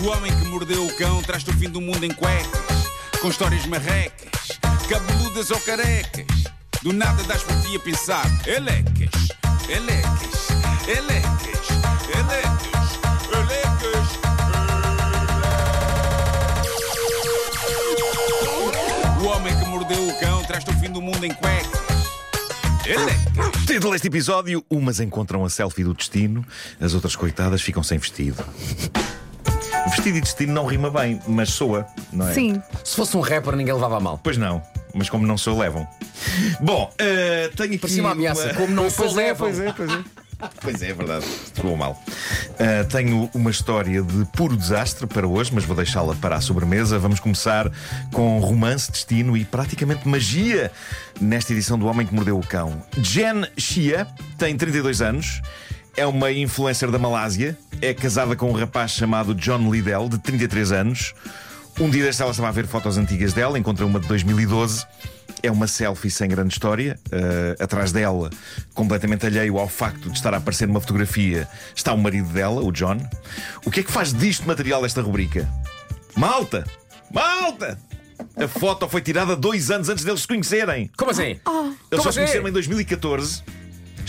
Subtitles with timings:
[0.00, 2.86] O homem que mordeu o cão traz-te o fim do mundo em cuecas,
[3.20, 6.26] com histórias marrecas, cabeludas ou carecas.
[6.82, 9.10] Do nada das por ti a pensar, elecas,
[9.68, 10.48] elecas,
[10.86, 11.68] elecas,
[12.14, 12.98] elecas,
[13.34, 14.08] elecas.
[19.20, 21.80] O homem que mordeu o cão traz-te o fim do mundo em cuecas.
[22.86, 23.66] Elecas.
[23.66, 26.46] Título deste episódio: Umas encontram a selfie do destino,
[26.80, 28.44] as outras coitadas ficam sem vestido.
[29.90, 32.34] Vestido e destino não rima bem, mas soa, não é?
[32.34, 32.62] Sim.
[32.84, 34.20] Se fosse um rapper, ninguém levava a mal.
[34.22, 34.62] Pois não,
[34.94, 35.86] mas como não sou, levam.
[36.60, 37.78] Bom, eh, tenho aqui.
[37.78, 38.44] Parecia uma ameaça.
[38.44, 39.48] uma- Como não sou, Pois é, levam.
[39.48, 40.04] Pois é, pois é.
[40.62, 41.24] Pois é, é verdade.
[41.60, 42.00] Soou mal.
[42.60, 46.96] Eh, tenho uma história de puro desastre para hoje, mas vou deixá-la para a sobremesa.
[46.96, 47.68] Vamos começar
[48.12, 50.70] com romance, destino e praticamente magia
[51.20, 52.80] nesta edição do Homem que Mordeu o Cão.
[52.98, 54.06] Jen Shia
[54.38, 55.42] tem 32 anos.
[55.98, 57.58] É uma influencer da Malásia.
[57.82, 61.12] É casada com um rapaz chamado John Liddell, de 33 anos.
[61.80, 64.86] Um dia desta ela estava a ver fotos antigas dela, encontrou uma de 2012.
[65.42, 66.96] É uma selfie sem grande história.
[67.08, 68.30] Uh, atrás dela,
[68.74, 72.70] completamente alheio ao facto de estar a aparecer numa fotografia, está o marido dela, o
[72.70, 72.98] John.
[73.64, 75.48] O que é que faz disto material esta rubrica?
[76.16, 76.64] Malta!
[77.12, 77.76] Malta!
[78.36, 80.88] A foto foi tirada dois anos antes deles se conhecerem.
[80.96, 81.22] Como assim?
[81.22, 82.18] Eles Como só se assim?
[82.20, 83.42] conheceram em 2014,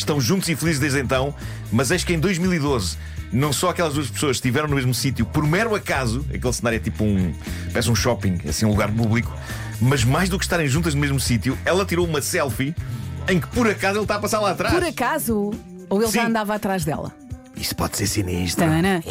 [0.01, 1.33] estão juntos e felizes desde então,
[1.71, 2.97] mas eis que em 2012
[3.31, 6.79] não só aquelas duas pessoas estiveram no mesmo sítio por mero acaso, aquele cenário é
[6.79, 7.33] tipo um.
[7.71, 9.31] parece um shopping, assim, um lugar público,
[9.79, 12.75] mas mais do que estarem juntas no mesmo sítio, ela tirou uma selfie
[13.27, 14.73] em que por acaso ele está a passar lá atrás.
[14.73, 15.51] Por acaso?
[15.89, 16.27] Ou ele já Sim.
[16.27, 17.13] andava atrás dela?
[17.55, 18.65] Isso pode ser sinistro.
[18.65, 19.03] Tana.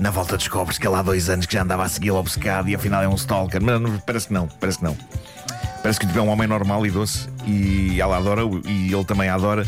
[0.00, 2.74] Na volta descobres que ele há dois anos que já andava a segui-lo obcecado e
[2.74, 3.62] afinal é um stalker.
[3.62, 4.96] Mas não, parece que não, parece que não.
[5.82, 9.28] Parece que tipo, é um homem normal e doce e ela adora-o e ele também
[9.28, 9.64] a adora.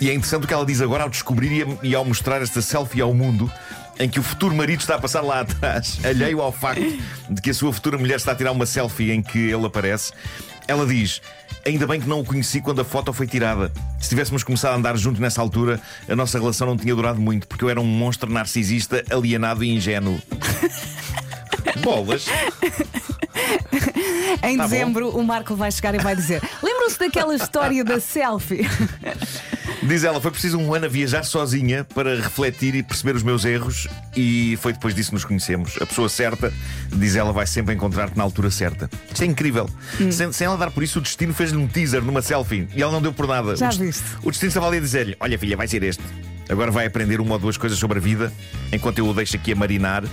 [0.00, 3.00] E é interessante o que ela diz agora ao descobrir e, ao mostrar esta selfie
[3.00, 3.50] ao mundo
[3.98, 6.84] em que o futuro marido está a passar lá atrás, alheio ao facto
[7.30, 10.12] de que a sua futura mulher está a tirar uma selfie em que ele aparece.
[10.68, 11.22] Ela diz:
[11.64, 13.72] Ainda bem que não o conheci quando a foto foi tirada.
[13.98, 17.46] Se tivéssemos começado a andar juntos nessa altura, a nossa relação não tinha durado muito,
[17.48, 20.20] porque eu era um monstro narcisista, alienado e ingênuo.
[21.82, 22.26] Bolas!
[24.42, 24.68] Em Tá bom.
[24.68, 28.66] dezembro, o Marco vai chegar e vai dizer: Lembram-se daquela história da selfie?
[29.82, 33.44] Diz ela, foi preciso um ano a viajar sozinha para refletir e perceber os meus
[33.44, 35.76] erros, e foi depois disso que nos conhecemos.
[35.80, 36.52] A pessoa certa,
[36.92, 38.88] diz ela, vai sempre encontrar-te na altura certa.
[39.08, 39.68] Isto é incrível.
[40.00, 40.10] Hum.
[40.10, 42.90] Sem, sem ela dar por isso, o destino fez-lhe um teaser numa selfie e ela
[42.90, 43.54] não deu por nada.
[43.54, 44.04] Já o, viste.
[44.22, 46.02] o destino estava ali a dizer-lhe: Olha, filha, vai ser este.
[46.48, 48.32] Agora vai aprender uma ou duas coisas sobre a vida,
[48.72, 50.04] enquanto eu o deixo aqui a marinar.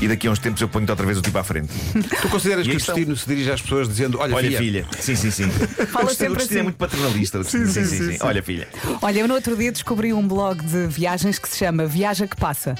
[0.00, 1.68] E daqui a uns tempos eu ponho-te outra vez o tipo à frente.
[2.22, 2.94] Tu consideras E que o estão.
[2.94, 4.86] destino se dirige às pessoas dizendo: Olha, Olha, filha, filha.
[5.00, 5.48] Sim, sim, sim.
[5.90, 6.62] Fala o destino, destino é assim.
[6.62, 7.38] muito paternalista.
[7.38, 7.66] o destino.
[7.66, 8.18] Sim, sim, sim.
[8.20, 8.68] Olha, filha.
[9.02, 12.36] Olha, eu no outro dia descobri um blog de viagens que se chama Viaja que
[12.36, 12.74] Passa.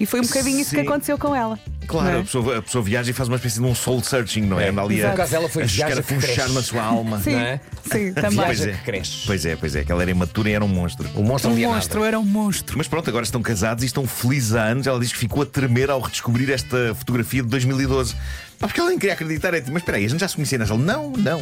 [0.00, 0.86] E foi um bocadinho isso que Sim.
[0.88, 1.56] aconteceu com ela.
[1.86, 2.20] Claro, é?
[2.20, 4.66] a, pessoa, a pessoa viaja e faz uma espécie de um soul searching, não é?
[4.66, 4.68] É.
[4.70, 5.08] Anda ali Exato.
[5.08, 7.20] a, No caso dela foi a viaja na sua alma.
[7.20, 7.60] Sim, não é?
[7.90, 8.44] sim, também.
[8.44, 8.74] Pois Viaja é.
[8.74, 9.26] que cresce.
[9.26, 11.08] Pois é, pois é, que ela era imatura e era um monstro.
[11.14, 12.78] O monstro Um monstro, era um monstro.
[12.78, 14.86] Mas pronto, agora estão casados e estão felizes há anos.
[14.86, 18.14] Ela diz que ficou a tremer ao redescobrir esta fotografia de 2012.
[18.58, 19.54] Pá, Porque ela nem queria acreditar.
[19.54, 20.76] É tipo, mas espera aí, a gente já se conhecia nessa.
[20.76, 21.40] Não, não.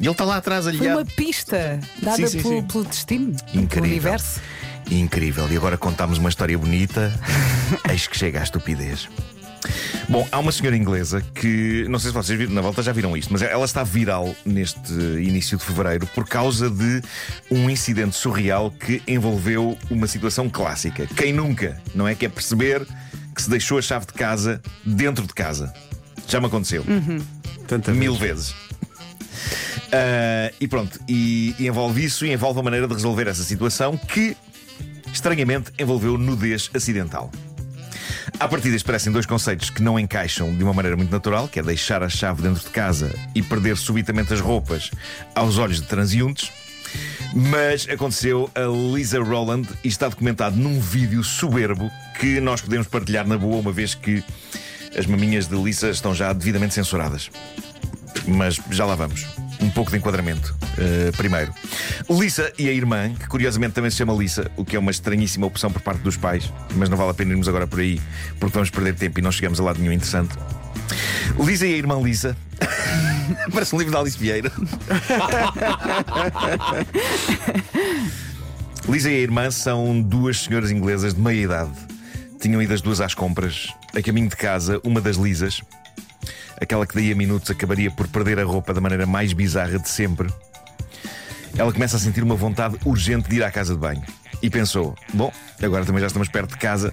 [0.00, 0.98] E ele está lá atrás Foi aliado.
[1.00, 2.62] uma pista dada Sim, sim, pelo, sim.
[2.62, 3.68] pelo destino, Incrível.
[3.68, 4.40] pelo universo.
[4.90, 5.48] Incrível.
[5.50, 7.12] E agora contámos uma história bonita.
[7.90, 9.08] Eis que chega à estupidez.
[10.08, 13.14] Bom, há uma senhora inglesa que, não sei se vocês viram, na volta já viram
[13.14, 17.02] isto, mas ela está viral neste início de fevereiro por causa de
[17.50, 21.06] um incidente surreal que envolveu uma situação clássica.
[21.14, 22.14] Quem nunca, não é?
[22.14, 22.86] Que é perceber
[23.34, 25.74] que se deixou a chave de casa dentro de casa.
[26.26, 26.84] Já me aconteceu.
[27.66, 28.32] tanta Mil vez.
[28.32, 28.54] vezes.
[29.92, 33.96] Ah, e pronto, e, e envolve isso e envolve a maneira de resolver essa situação
[33.96, 34.34] que,
[35.12, 37.30] estranhamente, envolveu nudez acidental.
[38.38, 41.58] À partida, isto parecem dois conceitos que não encaixam de uma maneira muito natural, que
[41.58, 44.90] é deixar a chave dentro de casa e perder subitamente as roupas
[45.34, 46.52] aos olhos de transeuntes.
[47.34, 53.26] Mas aconteceu a Lisa Rowland e está documentado num vídeo soberbo que nós podemos partilhar
[53.26, 54.22] na boa, uma vez que
[54.96, 57.30] as maminhas de Lisa estão já devidamente censuradas.
[58.26, 59.26] Mas já lá vamos.
[59.60, 60.56] Um pouco de enquadramento.
[60.78, 61.52] Uh, primeiro,
[62.08, 65.46] Lisa e a irmã, que curiosamente também se chama Lisa, o que é uma estranhíssima
[65.46, 68.00] opção por parte dos pais, mas não vale a pena irmos agora por aí,
[68.38, 70.34] porque vamos perder tempo e não chegamos a lado nenhum interessante.
[71.38, 72.36] Lisa e a irmã Lisa.
[73.52, 74.50] Parece um livro de Alice Vieira.
[78.88, 81.72] Lisa e a irmã são duas senhoras inglesas de meia idade.
[82.40, 83.66] Tinham ido as duas às compras.
[83.94, 85.60] A caminho de casa, uma das Lisas,
[86.60, 89.88] aquela que daí a minutos acabaria por perder a roupa da maneira mais bizarra de
[89.88, 90.28] sempre,
[91.56, 94.02] ela começa a sentir uma vontade urgente de ir à casa de banho.
[94.42, 95.32] E pensou: bom,
[95.62, 96.92] agora também já estamos perto de casa,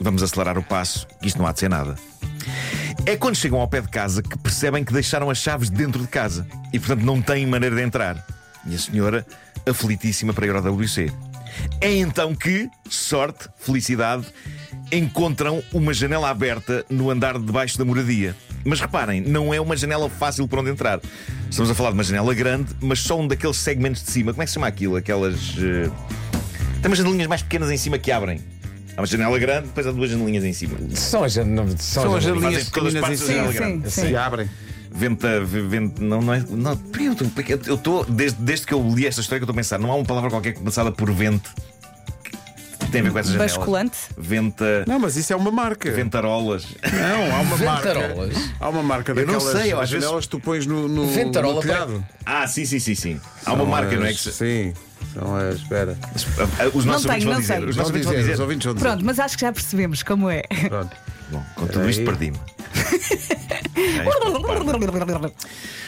[0.00, 1.96] vamos acelerar o passo, isto não há de ser nada.
[3.06, 6.08] É quando chegam ao pé de casa que percebem que deixaram as chaves dentro de
[6.08, 8.24] casa e, portanto, não têm maneira de entrar.
[8.66, 9.26] E a senhora,
[9.66, 11.12] aflitíssima para ir ao WC.
[11.80, 14.26] É então que, sorte, felicidade,
[14.90, 18.34] encontram uma janela aberta no andar de baixo da moradia.
[18.64, 21.00] Mas reparem, não é uma janela fácil por onde entrar.
[21.50, 24.32] Estamos a falar de uma janela grande, mas só um daqueles segmentos de cima.
[24.32, 24.96] Como é que se chama aquilo?
[24.96, 25.54] Aquelas.
[25.58, 25.90] eh,
[26.80, 28.40] Tem umas janelinhas mais pequenas em cima que abrem.
[28.96, 30.78] Há uma janela grande, depois há duas janelinhas em cima.
[30.94, 32.64] São as, jan- não, são São as as janelinhas.
[32.64, 33.32] janelinhas pequeninas em cima.
[33.32, 33.90] janela Sim, grande.
[33.90, 34.08] sim, sim.
[34.08, 34.50] Se abrem.
[34.96, 36.44] Venta, venta, não, não é.
[36.48, 36.80] Não,
[37.48, 39.90] eu- estou, desde, desde que eu li esta história, que eu estou a pensar, não
[39.90, 41.50] há uma palavra qualquer começada por vento
[42.94, 43.46] tem a ver com essa janela.
[43.48, 43.98] Basculante?
[44.16, 44.84] Venta.
[44.86, 45.90] Não, mas isso é uma marca.
[45.92, 46.66] Ventarolas.
[46.92, 48.32] Não, há uma Ventarolas.
[48.34, 48.54] marca.
[48.60, 51.54] Há uma marca Eu não sei, às vezes- janelas que tu pões no, no, Ventarola
[51.56, 52.04] no telhado.
[52.24, 53.20] Ah, sim, sim, sim, sim.
[53.44, 54.12] Há uma marca, não é?
[54.12, 54.72] Que se- Sim,
[55.12, 55.56] são as.
[55.56, 55.98] Espera.
[56.72, 57.54] Os nossos Não ouvintes tenho, vão não dizer.
[57.58, 57.64] sei.
[57.68, 58.86] Os nossos ouvintes vão dizer, os ouvintes vão dizer.
[58.88, 60.42] Pronto, mas acho que já percebemos como é.
[60.68, 60.96] Pronto.
[61.30, 62.38] Bom, com tudo isto perdi-me.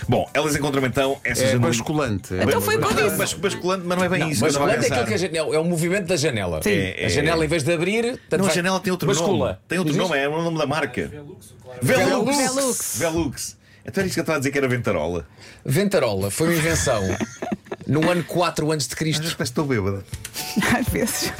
[0.09, 1.77] Bom, elas encontram então essas É janelas.
[1.79, 2.35] basculante.
[2.35, 3.17] Então foi o que eu disse.
[3.17, 4.41] Bas- Basculante, mas não é bem isso.
[4.43, 5.07] Mas que eu estava a quando é aquilo pensar.
[5.09, 6.63] que a janela, é o movimento da janela.
[6.63, 6.71] Sim.
[6.71, 9.09] É, é- A janela, em vez de abrir, tanto Não, a vai- janela tem outro
[9.09, 9.47] bascula.
[9.47, 9.59] nome.
[9.69, 11.09] Tem outro Diz nome, é o nome da marca.
[11.09, 11.55] Velux.
[11.83, 12.99] Velux.
[12.99, 13.57] Velux.
[13.89, 15.27] Então era isso que eu estava a dizer que era Ventarola.
[15.65, 17.01] Ventarola foi uma invenção
[17.87, 19.21] no ano 4 antes de Mas Cristo.
[19.23, 20.05] parece que estou bêbada.
[20.79, 21.33] Às vezes.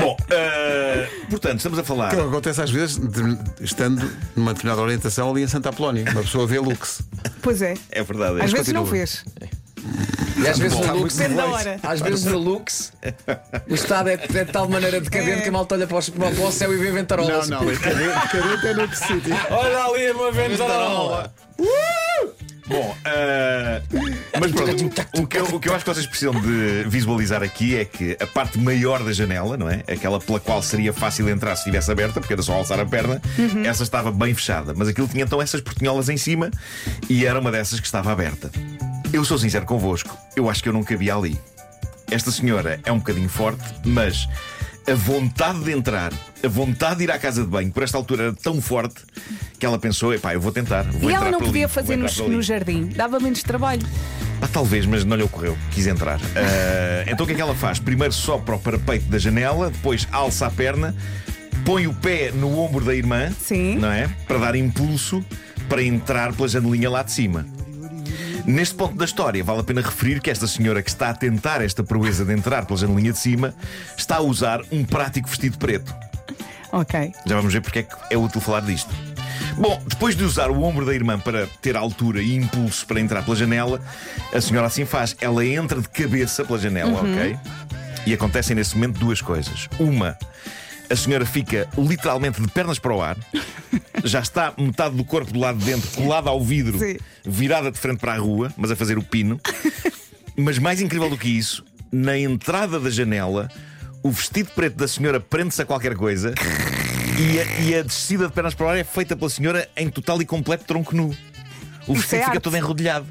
[0.00, 2.10] Bom, eh, portanto, estamos a falar.
[2.10, 6.04] Que acontece às vezes, de- estando numa determinada orientação ali em Santa Apolónia.
[6.12, 7.02] Uma pessoa vê Lux.
[7.42, 7.74] Pois é.
[7.90, 8.40] É verdade.
[8.40, 8.44] é.
[8.44, 9.06] Às vezes não continua.
[9.06, 9.24] fez.
[10.36, 11.80] E às vezes Bom, no Lux, Depende da hora.
[11.82, 12.92] às vezes no Lux,
[13.68, 16.28] o estado é, é de tal maneira decadente que a malta olha para, os- para
[16.28, 17.48] o céu e vê ventarolas.
[17.48, 19.34] Não, não, cadente, cadente é noutro sítio.
[19.50, 21.34] Olha ali uma ventarola.
[22.68, 23.82] Bom, eh,
[24.40, 27.76] mas pronto, o que, eu, o que eu acho que vocês precisam de visualizar aqui
[27.76, 29.82] é que a parte maior da janela, não é?
[29.86, 33.20] Aquela pela qual seria fácil entrar se estivesse aberta, porque era só alçar a perna,
[33.64, 34.74] essa estava bem fechada.
[34.76, 36.50] Mas aquilo tinha então essas portinholas em cima
[37.08, 38.50] e era uma dessas que estava aberta.
[39.12, 41.38] Eu sou sincero convosco, eu acho que eu não cabia ali.
[42.10, 44.28] Esta senhora é um bocadinho forte, mas
[44.86, 46.12] a vontade de entrar,
[46.42, 49.02] a vontade de ir à casa de banho, por esta altura era tão forte
[49.58, 50.82] que ela pensou: epá, eu vou tentar.
[50.84, 52.86] Vou E ela não podia ali, fazer no, entrar por ali." no jardim.
[52.86, 53.86] Dava menos trabalho.
[54.42, 55.56] Ah, talvez, mas não lhe ocorreu.
[55.70, 56.20] Quis entrar.
[56.36, 57.78] Ah, então o que é que ela faz?
[57.78, 60.94] Primeiro sopra o parapeito da janela, depois alça a perna,
[61.64, 63.76] põe o pé no ombro da irmã, Sim.
[63.76, 64.08] não é?
[64.26, 65.24] Para dar impulso
[65.68, 67.46] para entrar pela janelinha lá de cima.
[68.44, 71.62] Neste ponto da história, vale a pena referir que esta senhora que está a tentar
[71.62, 73.54] esta proeza de entrar pela janelinha de cima
[73.96, 75.94] está a usar um prático vestido preto.
[76.72, 77.12] Ok.
[77.24, 78.92] Já vamos ver porque é que é útil falar disto.
[79.56, 83.22] Bom, depois de usar o ombro da irmã para ter altura e impulso para entrar
[83.22, 83.80] pela janela,
[84.32, 85.16] a senhora assim faz.
[85.20, 87.38] Ela entra de cabeça pela janela, ok?
[88.06, 89.68] E acontecem nesse momento duas coisas.
[89.78, 90.16] Uma,
[90.90, 93.16] a senhora fica literalmente de pernas para o ar,
[94.04, 96.96] já está metade do corpo do lado de dentro colada ao vidro, Sim.
[97.24, 99.40] virada de frente para a rua, mas a fazer o pino.
[100.34, 101.62] Mas mais incrível do que isso,
[101.92, 103.50] na entrada da janela,
[104.02, 106.32] o vestido preto da senhora prende-se a qualquer coisa
[107.18, 109.88] e a, e a descida de pernas para o ar é feita pela senhora em
[109.88, 111.14] total e completo tronco nu.
[111.86, 113.06] O vestido é fica todo enrodilhado.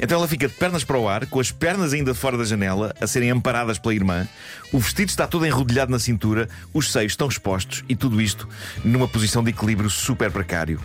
[0.00, 2.94] Então ela fica de pernas para o ar, com as pernas ainda fora da janela,
[3.00, 4.26] a serem amparadas pela irmã.
[4.72, 8.48] O vestido está todo enrodilhado na cintura, os seios estão expostos e tudo isto
[8.84, 10.80] numa posição de equilíbrio super precário.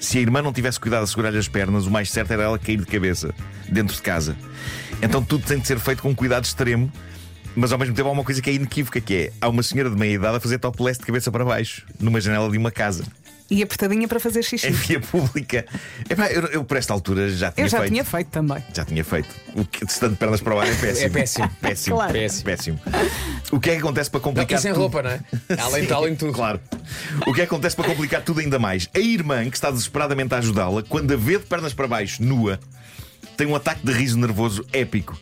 [0.00, 2.58] Se a irmã não tivesse cuidado de segurar-lhe as pernas, o mais certo era ela
[2.58, 3.34] cair de cabeça
[3.68, 4.36] dentro de casa.
[5.02, 6.90] Então tudo tem de ser feito com cuidado extremo,
[7.58, 9.90] mas ao mesmo tempo há uma coisa que é inequívoca, que é há uma senhora
[9.90, 13.04] de meia idade a fazer topless de cabeça para baixo, numa janela de uma casa.
[13.50, 14.66] E apertadinha para fazer xixi.
[14.68, 15.64] Em via pública.
[16.08, 17.92] Epá, eu, eu por esta altura já tinha Eu já feito.
[17.92, 18.62] tinha feito também.
[18.74, 19.28] Já tinha feito.
[19.54, 21.06] O que, estando de pernas para o ar é péssimo.
[21.06, 21.50] É péssimo.
[21.60, 21.96] Péssimo.
[21.96, 22.12] Claro.
[22.12, 22.44] péssimo.
[22.44, 22.80] péssimo.
[23.50, 24.80] O que é que acontece para Não, complicar e sem tudo?
[24.82, 25.20] roupa, não é?
[25.62, 26.32] Além de além de tudo.
[26.34, 26.60] Claro.
[27.26, 28.86] O que é que acontece para complicar tudo ainda mais?
[28.94, 32.60] A irmã, que está desesperadamente a ajudá-la, quando a vê de pernas para baixo, nua,
[33.38, 35.18] tem um ataque de riso nervoso épico.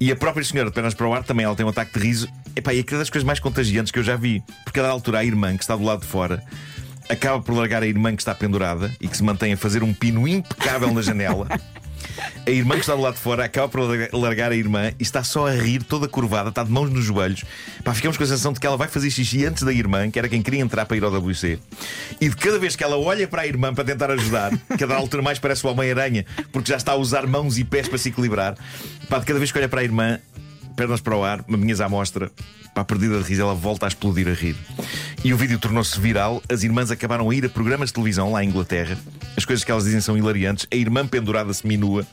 [0.00, 2.06] E a própria senhora de pernas para o ar também ela tem um ataque de
[2.06, 2.28] riso.
[2.56, 4.42] Epá, e é uma das coisas mais contagiantes que eu já vi.
[4.64, 6.42] Porque a altura a irmã, que está do lado de fora,
[7.08, 9.92] acaba por largar a irmã que está pendurada e que se mantém a fazer um
[9.92, 11.48] pino impecável na janela.
[12.46, 15.02] A irmã que está do lado de fora acaba por larga- largar a irmã e
[15.02, 17.44] está só a rir, toda curvada, está de mãos nos joelhos.
[17.82, 20.18] Pá, ficamos com a sensação de que ela vai fazer xixi antes da irmã, que
[20.18, 21.58] era quem queria entrar para ir ao WC.
[22.20, 24.86] E de cada vez que ela olha para a irmã para tentar ajudar, que a
[24.86, 27.98] da altura mais parece o Homem-Aranha, porque já está a usar mãos e pés para
[27.98, 28.54] se equilibrar,
[29.08, 30.18] pá, de cada vez que olha para a irmã,
[30.76, 32.30] pernas para o ar, maminhas à mostra.
[32.72, 34.56] Para a perdida de riso, ela volta a explodir a rir.
[35.22, 36.42] E o vídeo tornou-se viral.
[36.50, 38.98] As irmãs acabaram a ir a programas de televisão lá em Inglaterra.
[39.36, 40.66] As coisas que elas dizem são hilariantes.
[40.72, 42.04] A irmã pendurada seminua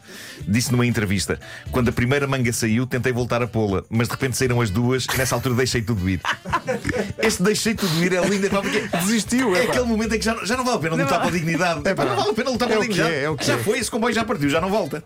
[0.48, 1.40] disse numa entrevista:
[1.72, 5.06] Quando a primeira manga saiu, tentei voltar a pô-la, mas de repente saíram as duas
[5.12, 6.22] e nessa altura deixei tudo ir.
[7.18, 10.26] Este deixei tudo ir é lindo, pá, porque Desistiu, é é aquele momento em que
[10.26, 11.82] já, já não vale a pena lutar pela dignidade.
[11.86, 12.06] É pá.
[12.06, 13.14] Não vale a pena lutar É pela dignidade.
[13.14, 13.58] é, é já é.
[13.58, 15.04] foi, esse comboio já partiu, já não volta.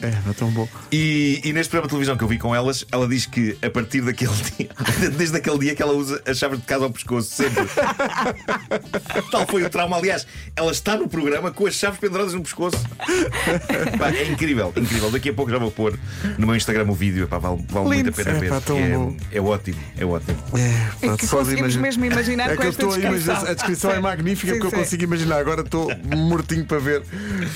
[0.00, 0.68] É, não é tão bom.
[0.92, 3.68] E, e neste programa de televisão que eu vi com elas, ela diz que a
[3.70, 4.68] partir daquele dia,
[5.16, 7.64] desde aquele dia que ela usa as chaves de casa ao pescoço, sempre.
[9.30, 9.96] Tal foi o trauma.
[9.96, 10.26] Aliás,
[10.56, 12.78] ela está no programa com as chaves penduradas no pescoço.
[13.98, 15.10] Pá, é incrível, incrível.
[15.10, 15.98] Daqui a pouco já vou pôr
[16.38, 17.26] no meu Instagram o vídeo.
[17.28, 18.48] Pá, vale vale muito a pena É, ver.
[18.50, 18.62] pá,
[19.32, 20.38] é, é ótimo, é ótimo.
[20.54, 22.94] É, É pá, que só de conseguimos mesmo imaginar É com que eu esta estou
[22.94, 23.14] a imaginar.
[23.34, 23.50] descrição.
[23.50, 24.84] A descrição é magnífica Sim, porque eu sim.
[24.84, 25.38] consigo imaginar.
[25.38, 27.02] Agora estou mortinho para ver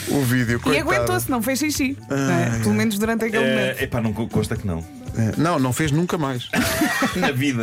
[0.09, 0.57] o vídeo.
[0.57, 0.83] E coitada.
[0.95, 1.97] aguentou-se, não fez xixi.
[2.33, 2.59] Não é?
[2.61, 3.79] Pelo menos durante aquele momento.
[3.81, 4.85] É, epá, não consta que não.
[5.17, 6.49] É, Não, não fez nunca mais.
[7.17, 7.61] Na vida.